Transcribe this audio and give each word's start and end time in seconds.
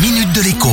minute 0.00 0.32
de 0.32 0.42
l'écho. 0.42 0.68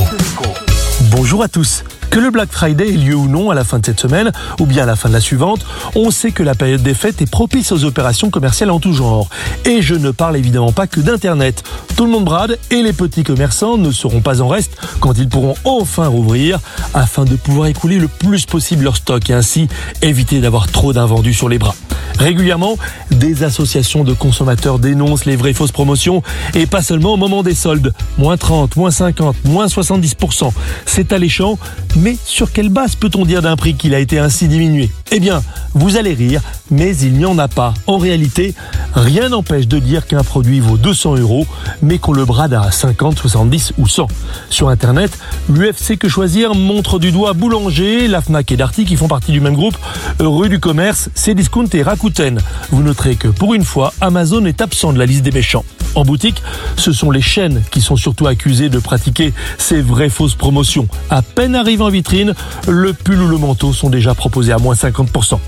Bonjour 1.10 1.42
à 1.42 1.48
tous. 1.48 1.84
Que 2.12 2.20
le 2.20 2.30
Black 2.30 2.52
Friday 2.52 2.90
ait 2.90 2.98
lieu 2.98 3.16
ou 3.16 3.28
non 3.28 3.50
à 3.50 3.56
la 3.56 3.64
fin 3.64 3.80
de 3.80 3.86
cette 3.86 4.00
semaine, 4.00 4.32
ou 4.60 4.68
bien 4.68 4.84
à 4.84 4.86
la 4.86 4.96
fin 4.96 5.10
de 5.10 5.14
la 5.14 5.20
suivante, 5.20 5.66
on 5.96 6.12
sait 6.12 6.32
que 6.32 6.44
la 6.44 6.54
période 6.54 6.84
des 6.84 6.94
fêtes 6.94 7.22
est 7.22 7.30
propice 7.30 7.72
aux 7.72 7.86
opérations 7.86 8.30
commerciales 8.30 8.70
en 8.70 8.80
tout 8.80 8.94
genre. 8.94 9.28
Et 9.66 9.82
je 9.82 9.96
ne 9.96 10.12
parle 10.12 10.38
évidemment 10.38 10.72
pas 10.72 10.86
que 10.86 11.00
d'Internet. 11.00 11.64
Tout 11.98 12.06
le 12.06 12.12
monde 12.12 12.26
brade 12.26 12.60
et 12.70 12.84
les 12.84 12.94
petits 12.94 13.24
commerçants 13.24 13.78
ne 13.78 13.92
seront 13.92 14.22
pas 14.22 14.42
en 14.42 14.48
reste 14.48 14.78
quand 15.00 15.18
ils 15.18 15.28
pourront 15.28 15.56
enfin 15.64 16.08
rouvrir 16.08 16.60
afin 16.94 17.26
de 17.26 17.36
pouvoir 17.36 17.68
écouler 17.68 17.98
le 17.98 18.08
plus 18.08 18.46
possible 18.46 18.84
leur 18.84 18.96
stock 18.96 19.28
et 19.30 19.34
ainsi 19.34 19.68
éviter 20.04 20.40
d'avoir 20.40 20.68
trop 20.68 20.94
d'invendus 20.94 21.34
sur 21.34 21.50
les 21.50 21.58
bras. 21.58 21.76
Régulièrement, 22.20 22.78
des 23.16 23.44
associations 23.44 24.04
de 24.04 24.14
consommateurs 24.14 24.80
dénoncent 24.80 25.26
les 25.26 25.36
vraies 25.36 25.54
fausses 25.54 25.72
promotions 25.72 26.22
et 26.54 26.66
pas 26.66 26.82
seulement 26.82 27.14
au 27.14 27.18
moment 27.18 27.44
des 27.44 27.56
soldes. 27.56 27.94
Moins 28.18 28.38
30, 28.38 28.76
moins 28.76 28.92
50, 28.92 29.36
moins 29.46 29.68
70%. 29.68 30.52
C'est 30.86 31.14
alléchant, 31.14 31.58
mais 31.96 32.18
sur 32.24 32.52
quelle 32.52 32.70
base 32.70 32.96
peut-on 32.96 33.26
dire 33.26 33.42
d'un 33.42 33.56
prix 33.56 33.76
qu'il 33.76 33.94
a 33.94 34.00
été 34.00 34.20
ainsi 34.20 34.48
diminué? 34.48 34.92
Eh 35.12 35.20
bien, 35.20 35.44
vous 35.74 35.98
allez 35.98 36.14
rire, 36.14 36.42
mais 36.72 36.96
il 36.98 37.14
n'y 37.14 37.26
en 37.26 37.38
a 37.38 37.48
pas. 37.48 37.74
En 37.88 37.98
réalité, 37.98 38.54
rien 38.96 39.30
n'empêche 39.30 39.68
de 39.68 39.80
dire 39.80 40.08
qu'un 40.08 40.24
produit 40.24 40.60
vaut 40.60 40.78
200 40.78 41.18
euros, 41.18 41.46
mais 41.82 41.98
qu'on 42.00 42.14
le 42.14 42.26
brade 42.26 42.54
à 42.54 42.72
50, 42.72 43.20
70 43.20 43.74
ou 43.78 43.88
100. 43.88 44.08
Sur 44.50 44.70
Internet, 44.70 45.18
l'UFC 45.50 45.98
Que 45.98 46.10
Choisir 46.10 46.56
montre 46.56 47.00
du 47.00 47.12
doigt 47.12 47.34
Boulanger, 47.34 48.08
la 48.08 48.22
FNAC 48.22 48.52
et 48.52 48.58
Darty 48.58 48.86
qui 48.86 48.96
font 48.96 49.08
partie 49.08 49.32
du 49.32 49.42
même 49.42 49.56
groupe, 49.56 49.78
rue 50.20 50.50
du 50.50 50.60
commerce, 50.60 51.10
Cdiscount 51.16 51.68
et 51.74 51.84
Rakuten. 51.84 52.40
Vous 52.72 52.84
noterez 52.84 53.16
que 53.16 53.28
pour 53.28 53.54
une 53.54 53.64
fois, 53.64 53.94
Amazon 54.02 54.46
est 54.46 54.62
absent 54.62 54.94
de 54.94 55.00
la 55.00 55.06
liste 55.06 55.24
des 55.24 55.32
méchants. 55.32 55.66
En 55.96 56.04
boutique, 56.04 56.42
ce 56.76 56.92
sont 56.92 57.10
les 57.10 57.22
chaînes 57.22 57.62
qui 57.72 57.80
sont 57.80 57.96
surtout 57.96 58.28
accusées 58.28 58.70
de 58.70 58.80
pratiquer 58.80 59.34
ces 59.58 59.82
vraies 59.82 60.10
fausses 60.10 60.36
promotions. 60.36 60.88
À 61.10 61.22
peine 61.22 61.56
arrivé 61.56 61.84
en 61.84 61.90
vitrine, 61.90 62.34
le 62.68 62.94
pull 62.94 63.22
ou 63.22 63.28
le 63.28 63.38
manteau 63.38 63.72
sont 63.72 63.90
déjà 63.90 64.14
proposés 64.14 64.52
à 64.52 64.58
moins 64.58 64.76
50%. 64.76 65.40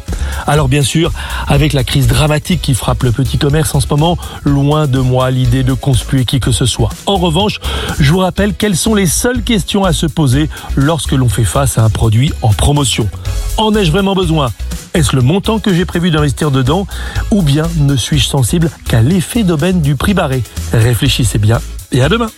Alors 0.45 0.67
bien 0.67 0.81
sûr, 0.81 1.11
avec 1.47 1.73
la 1.73 1.83
crise 1.83 2.08
dramatique 2.08 2.61
qui 2.61 2.73
frappe 2.73 3.03
le 3.03 3.11
petit 3.11 3.38
commerce 3.38 3.73
en 3.75 3.80
ce 3.80 3.88
moment, 3.89 4.17
loin 4.44 4.88
de 4.88 5.00
moi 5.00 5.31
l'idée 5.31 5.64
de 5.64 5.73
conspuer 5.73 6.25
qui 6.25 6.39
que 6.39 6.52
ce 6.52 6.66
soit. 6.66 6.89
En 7.06 7.17
revanche, 7.17 7.59
je 8.00 8.11
vous 8.11 8.20
rappelle 8.20 8.53
quelles 8.53 8.78
sont 8.78 8.95
les 8.95 9.08
seules 9.08 9.44
questions 9.44 9.86
à 9.86 9.94
se 9.94 10.05
poser 10.05 10.50
lorsque 10.75 11.11
l'on 11.11 11.30
fait 11.30 11.44
face 11.44 11.78
à 11.78 11.83
un 11.83 11.89
produit 11.89 12.31
en 12.42 12.50
promotion. 12.50 13.09
En 13.58 13.73
ai-je 13.75 13.92
vraiment 13.92 14.16
besoin? 14.16 14.52
Est-ce 14.94 15.16
le 15.16 15.22
montant 15.22 15.59
que 15.59 15.73
j'ai 15.73 15.86
prévu 15.86 16.11
d'investir 16.11 16.52
dedans? 16.52 16.88
Ou 17.31 17.42
bien 17.42 17.64
ne 17.78 17.95
suis-je 17.95 18.28
sensible 18.28 18.72
qu'à 18.89 19.02
l'effet 19.02 19.44
d'aubaine 19.44 19.81
du 19.81 19.95
prix 19.95 20.14
barré? 20.14 20.44
Réfléchissez 20.73 21.38
bien 21.38 21.59
et 21.92 22.02
à 22.02 22.09
demain. 22.09 22.30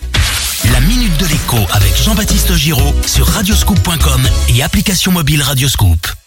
La 0.71 0.79
minute 0.81 1.17
de 1.17 1.25
avec 1.73 1.95
Jean-Baptiste 2.03 2.53
Giraud 2.53 2.93
sur 3.05 3.25
radioscoop.com 3.27 4.21
et 4.49 4.61
application 4.61 5.11
mobile 5.11 5.41
Radioscoop. 5.41 6.18